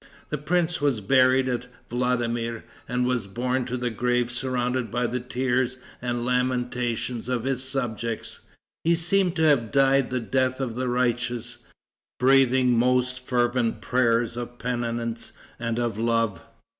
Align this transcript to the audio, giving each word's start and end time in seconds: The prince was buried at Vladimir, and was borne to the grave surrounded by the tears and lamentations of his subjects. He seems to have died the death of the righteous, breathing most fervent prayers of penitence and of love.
The 0.31 0.37
prince 0.39 0.81
was 0.81 0.99
buried 0.99 1.47
at 1.47 1.67
Vladimir, 1.87 2.63
and 2.89 3.05
was 3.05 3.27
borne 3.27 3.65
to 3.65 3.77
the 3.77 3.91
grave 3.91 4.31
surrounded 4.31 4.89
by 4.89 5.05
the 5.05 5.19
tears 5.19 5.77
and 6.01 6.25
lamentations 6.25 7.29
of 7.29 7.43
his 7.43 7.61
subjects. 7.61 8.39
He 8.83 8.95
seems 8.95 9.35
to 9.35 9.43
have 9.43 9.71
died 9.71 10.09
the 10.09 10.19
death 10.19 10.59
of 10.59 10.73
the 10.73 10.87
righteous, 10.89 11.59
breathing 12.19 12.71
most 12.75 13.23
fervent 13.23 13.81
prayers 13.81 14.35
of 14.37 14.57
penitence 14.57 15.33
and 15.59 15.77
of 15.77 15.99
love. 15.99 16.41